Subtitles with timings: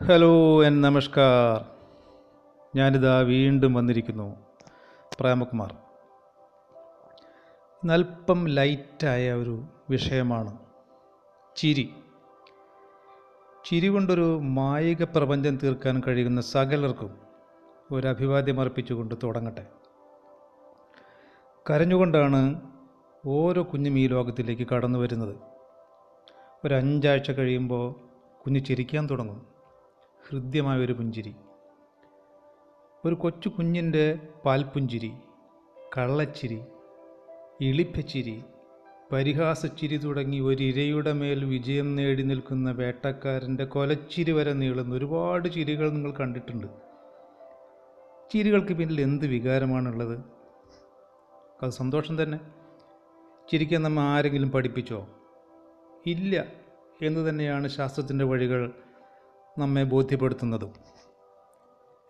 [0.00, 1.64] Hello N നമസ്കാർ.
[2.76, 4.36] ഞാനിതാ വീണ്ടും വന്നിരിക്കുന്നു.
[5.20, 5.76] പ്രേമകുമാർ.
[7.84, 10.58] നൽപ്പം ലൈറ്റായ ഒരു വിഷയമാണ്.
[11.56, 11.94] ചിരി.
[13.64, 17.18] ചിരി കൊണ്ടൊരു മായിക പ്രപഞ്ചം തീർക്കാൻ കഴിയുന്ന സകലർക്കും
[17.92, 19.66] ഒരു അഭിവാദ്യം അർപ്പിച്ചുകൊണ്ട് തുടങ്ങട്ടെ.
[21.70, 22.60] കരഞ്ഞുകൊണ്ടാണ്
[23.26, 25.36] ഓരോ കുഞ്ഞും ഈ ലോകത്തിലേക്ക് കടന്നു വരുന്നത്
[26.64, 27.92] ഒരു അഞ്ചാഴ്ച കഴിയുമ്പോൾ
[28.44, 29.51] കുഞ്ഞ് ചിരിക്കാൻ തുടങ്ങും.
[30.32, 31.34] ഹൃദ്യമായ ഒരു പുഞ്ചിരി.
[33.04, 35.12] ഒരു കൊച്ചു കുഞ്ഞിന്റെ പാൽപുഞ്ചിരി
[35.98, 36.60] കള്ളച്ചിരി
[37.60, 38.44] ഇളിപ്പച്ചിരി
[39.12, 46.66] പരിഹാസച്ചിരി തുടങ്ങി ഒരിരയുടെ മേൽ വിജയം നേടി നിൽക്കുന്ന വേട്ടക്കാരന്റെ കൊലച്ചിരി വരെ നീളുന്ന ഒരുപാട് ചിരികൾ നിങ്ങൾ കണ്ടിട്ടുണ്ട്.
[48.32, 50.24] ചിരികൾക്ക് പിന്നിൽ എന്ത് വികാരമാണുള്ളത്?
[51.62, 52.40] അത് സന്തോഷം തന്നെ.
[53.52, 55.08] ചിരിക്കാൻ നമ്മൾ ആരെങ്കിലും പഠിപ്പിച്ചോ?
[56.06, 56.46] ഇല്ല
[57.02, 58.72] എന്ന് തന്നെയാണ് ശാസ്ത്രത്തിന്റെ വഴികൾ
[59.58, 60.72] നമ്മെ ബോധ്യപ്പെടുത്തുന്നതും.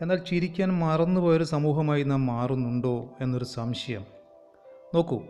[0.01, 4.07] എന്നാൽ ചിരിക്കാൻ മറന്നുപോയൊരു സമൂഹമായി നാം മാറുന്നുണ്ടോ എന്നൊരു സംശയം.
[4.95, 5.23] നോക്കൂ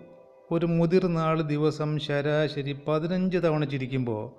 [0.50, 4.30] ഒരു മുതിർന്ന ആൾ ദിവസം ശരാശരി പതിനഞ്ച് തവണ ചിരിക്കുമ്പോൾ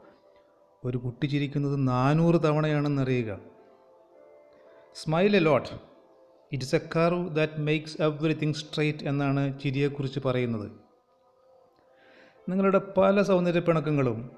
[0.87, 3.39] ഒരു കുട്ടി ചിരിക്കുന്നത് നാനൂറ് തവണയാണെന്നറിയുക
[4.95, 5.69] smile a lot
[6.51, 10.71] it's a curve that makes everything straight എന്നാണ് ചിരിയെക്കുറിച്ച് പറയുന്നത്.
[12.49, 14.31] നിങ്ങളുടെ പല സൗന്ദര്യപ്പിണക്കങ്ങളും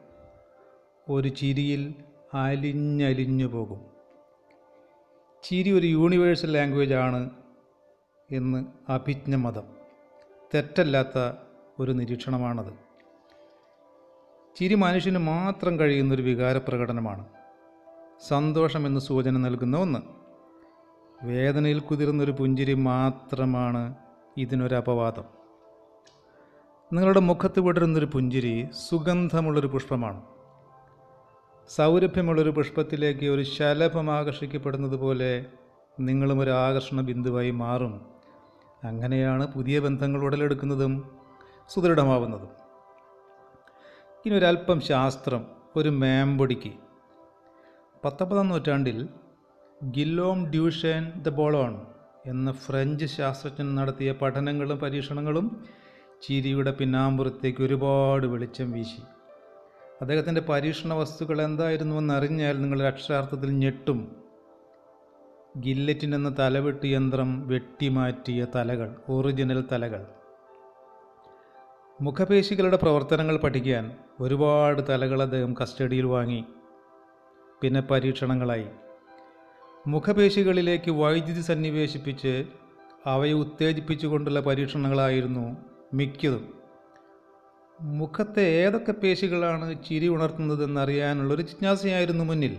[1.10, 1.96] ഒരു ചിരിയിൽ
[2.36, 3.82] അലിഞ്ഞലിഞ്ഞു പോകും.
[5.44, 7.30] ചിരി ഒരു യൂണിവേഴ്സൽ ലാംഗ്വേജ് ആണ്
[8.32, 9.64] എന്ന് അഭിജ്ഞ മതം.
[10.56, 11.34] തെറ്റല്ലാത്ത
[11.80, 12.74] ഒരു നിരീക്ഷണമാണത്.
[14.56, 17.26] ചിരി മനുഷ്യന് മാത്രം കഴിയുന്നൊരു വികാരപ്രകടനമാണ്.
[18.28, 20.00] സന്തോഷം സന്തോഷമെന്ന് സൂചന നൽകുന്ന ഒന്ന്.
[21.26, 23.96] വേദനയിൽ കുതിർന്നൊരു പുഞ്ചിരി മാത്രമാണ്
[24.38, 25.24] ഇതിനൊരു അപവാദം
[26.94, 30.35] നിങ്ങളുടെ മുഖത്ത് വിടരുന്നൊരു പുഞ്ചിരി സുഗന്ധമുള്ളൊരു പുഷ്പമാണ്.
[31.70, 35.46] സൗരഭ്യമുള്ളൊരു പുഷ്പത്തിലേക്ക് ഒരു ശലഭം ആകർഷിക്കപ്പെടുന്നത് പോലെ
[36.00, 38.02] നിങ്ങളും ഒരു ആകർഷണ ബിന്ദുവായി മാറും.
[38.84, 41.12] അങ്ങനെയാണ് പുതിയ ബന്ധങ്ങൾ ഉടലെടുക്കുന്നതും
[41.70, 42.50] സുദൃഢമാവുന്നതും.
[44.26, 46.72] ഇനി ഒരല്പം ശാസ്ത്രം ഒരു മേമ്പൊടിക്ക്.
[48.06, 49.08] പത്തൊമ്പതാം നൂറ്റാണ്ടിൽ
[49.86, 51.82] ഗില്ലോം ഡ്യൂഷൻ ദ ബോളോൺ
[52.26, 55.66] എന്ന ഫ്രഞ്ച് ശാസ്ത്രജ്ഞൻ നടത്തിയ പഠനങ്ങളും പരീക്ഷണങ്ങളും
[56.22, 59.02] ചിരിയുടെ പിന്നാമ്പുറത്തേക്ക് ഒരുപാട് വെളിച്ചം വീശി.
[60.02, 64.16] അദ്ദേഹത്തിന്റെ പരീക്ഷണ വസ്തുക്കൾ എന്തായിരുന്നുവെന്ന് അറിഞ്ഞാൽ നിങ്ങൾ അക്ഷരാർത്ഥത്തിൽ ഞെട്ടും.
[65.58, 70.06] ഗില്ലറ്റിൻ എന്ന തലവെട്ട് യന്ത്രം വെട്ടിമാറ്റിയ തലകൾ ഒറിജിനൽ തലകൾ.
[72.02, 76.46] മുഖപേശികളുടെ പ്രവർത്തനങ്ങൾ പഠിക്കാൻ ഒരുപാട് തലകൾ അദ്ദേഹം കസ്റ്റഡിയിൽ വാങ്ങി.
[77.62, 78.66] പിന്നെ പരീക്ഷണങ്ങളായി.
[79.88, 82.46] മുഖപേശികളിലേക്ക് വൈദ്യുതി സന്നിവേശിപ്പിച്ച്
[83.06, 85.58] അവയെ ഉത്തേജിപ്പിച്ചുകൊണ്ടുള്ള പരീക്ഷണങ്ങളായിരുന്നു
[85.94, 86.55] മിക്കതും.
[87.82, 92.58] മുഖത്തെ ഏതൊക്കെ പേശികളാണ് ചിരി ഉണർത്തുന്നതെന്നറിയാനുള്ളൊരു ജിജ്ഞാസയായിരുന്നു മുന്നിൽ.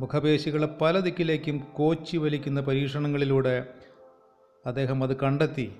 [0.00, 3.66] മുഖപേശികളെ പല ദിക്കിലേക്കും കോച്ചി വലിക്കുന്ന പരീക്ഷണങ്ങളിലൂടെ
[4.66, 5.72] അദ്ദേഹം അത് കണ്ടെത്തി.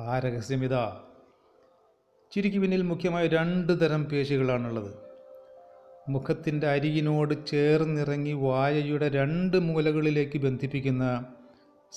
[0.00, 1.00] ആ രഹസ്യമിതാ
[2.32, 4.94] ചിരിക്ക് പിന്നിൽ മുഖ്യമായ രണ്ട് തരം പേശികളാണുള്ളത്.
[6.08, 11.26] മുഖത്തിന്റെ അരികിനോട് ചേർന്നിറങ്ങി വായയുടെ രണ്ട് മൂലകളിലേക്ക് ബന്ധിപ്പിക്കുന്ന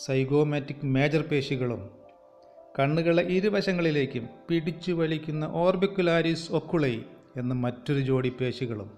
[0.05, 2.02] സൈഗോമാറ്റിക് മേജർ പേശികളും
[2.79, 6.95] കണ്ണുകളെ ഇരുവശങ്ങളിലേക്കും പിടിച്ചു വലിക്കുന്ന ഓർബിക്കുലാരിസ് ഒക്കുളൈ
[7.37, 8.89] എന്ന മറ്റൊരു ജോഡി പേശികളും.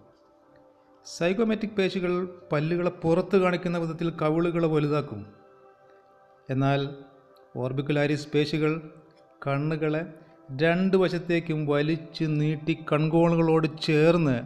[1.05, 2.13] സൈക്കോമെറ്റിക് പേശികൾ
[2.51, 5.21] പല്ലുകളെ പുറത്ത് കാണിക്കുന്ന വിധത്തിൽ കവിളുകളെ വലുതാക്കും.
[6.49, 6.89] എന്നാൽ
[7.55, 8.81] ഓർബിക്കുലാരിസ് പേശികൾ
[9.47, 10.03] കണ്ണുകളെ
[10.61, 14.37] രണ്ട് വശത്തേക്കും വലിച്ച് നീട്ടി കൺകോണുകളോട് ചേർന്ന്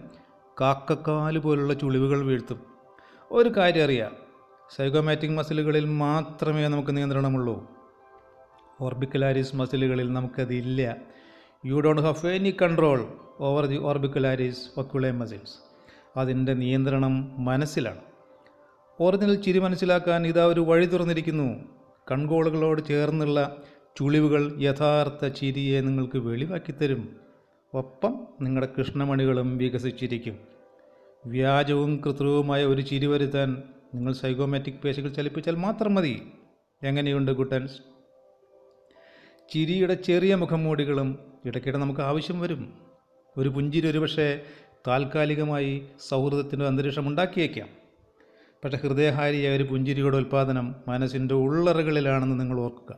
[0.62, 2.60] കാക്കക്കാൽ പോലുള്ള ചുളിവുകൾ വീഴ്ത്തും.
[3.32, 4.14] ഒരു കാര്യം അറിയാം
[4.78, 7.79] സൈക്കോമാറ്റിക് മസിലുകളിൽ മാത്രമേ നമുക്ക് നിയന്ത്രണമുള്ളൂ.
[8.82, 10.96] ഓർബിക്കുലാരിസ് മസിലുകളിൽ നമുക്കതില്ല.
[11.66, 15.56] You don't have any control over the orbicularis oculi muscles
[16.18, 18.02] അതിന്റെ നിയന്ത്രണം മനസ്സിലാണ്.
[19.00, 21.64] ഒറിജിനൽ ചിരി മനസ്സിലാക്കാൻ ഇതാ ഒരു വഴി തുറന്നിരിക്കുന്നു.
[22.12, 23.58] കൺകോളുകളോട് ചേർന്നുള്ള
[24.00, 27.16] ചുളിവുകൾ യഥാർത്ഥ ചിരിയെ നിങ്ങൾക്ക് വെളിവാക്കി തരും
[27.74, 30.38] ഒപ്പം നിങ്ങളുടെ കൃഷ്ണമണികളും വികസിച്ചിരിക്കും.
[31.26, 33.64] വ്യാജവും കൃത്രിവുമായ ഒരു ചിരി വരുത്താൻ
[33.96, 36.22] നിങ്ങൾ സൈഗോമാറ്റിക് പേശികൾ ചലിപ്പിച്ചാൽ മാത്രം മതി.
[36.84, 37.99] എങ്ങനെയുണ്ട് ഗുട്ടൻസ്?
[39.51, 42.74] ചിരിയുടെ ചെറിയ മുഖംമൂടികളും ഇടയ്ക്കിടെ നമുക്ക് ആവശ്യം വരും.
[43.38, 44.42] ഒരു പുഞ്ചിരി ഒരുപക്ഷെ
[44.88, 47.68] താൽക്കാലികമായി സൗഹൃദത്തിന്റെ അന്തരീക്ഷം ഉണ്ടാക്കിയേക്കാം.
[48.63, 52.98] പക്ഷേ ഹൃദയഹാരിയായ ഒരു പുഞ്ചിരിയുടെ ഉൽപ്പാദനം മനസ്സിന്റെ ഉള്ളറകളിലാണെന്ന് നിങ്ങൾ ഓർക്കുക.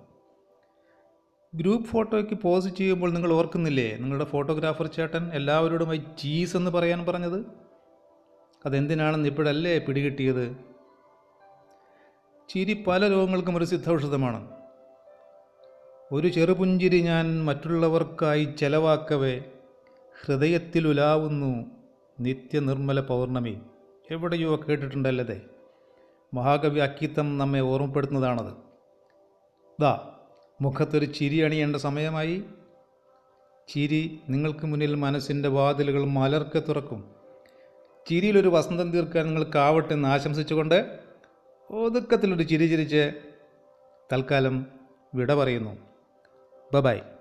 [1.55, 3.97] ഗ്രൂപ്പ് ഫോട്ടോയ്ക്ക് പോസ് ചെയ്യുമ്പോൾ നിങ്ങൾ ഓർക്കുന്നില്ലേ?
[3.97, 7.45] നിങ്ങളുടെ ഫോട്ടോഗ്രാഫർ ചേട്ടൻ എല്ലാവരോടുമായി ചീസ് എന്ന് പറയാൻ പറഞ്ഞത്?
[8.65, 10.57] അതെന്തിനാണെന്ന് ഇപ്പോഴല്ലേ പിടികിട്ടിയത്?
[12.49, 14.60] ചിരി പല രോഗങ്ങൾക്കും ഒരു സിദ്ധൌഷധമാണ്.
[16.13, 19.43] ഒരു ചെറുപുഞ്ചിരി ഞാൻ മറ്റുള്ളവർക്കായി ചെലവാക്കവേ
[20.23, 21.65] ഹൃദയത്തിലുലാവുന്നു
[22.19, 23.61] നിത്യനിർമ്മല പൗർണമി.
[24.11, 25.41] എവിടെയോ കേട്ടിട്ടുണ്ടല്ലതേ.
[26.33, 28.53] മഹാകവി അക്കിത്തം നമ്മെ ഓർമ്മപ്പെടുത്തുന്നതാണത്.
[29.81, 30.09] ദാ
[30.61, 32.43] മുഖത്തൊരു ചിരി അണിയേണ്ട സമയമായി.
[33.67, 37.11] ചിരി നിങ്ങൾക്ക് മുന്നിൽ മനസ്സിന്റെ വാതിലുകൾ മലർക്കെ തുറക്കും.
[38.09, 40.99] ചിരിയിലൊരു വസന്തം തീർക്കാൻ നിങ്ങൾക്കാവട്ടെ എന്ന് ആശംസിച്ചുകൊണ്ട്
[41.69, 43.11] ഒതുക്കത്തിലൊരു ചിരി ചിരിച്ച്
[44.13, 44.65] തൽക്കാലം
[45.15, 45.90] വിട പറയുന്നു.
[46.71, 47.20] Bye bye.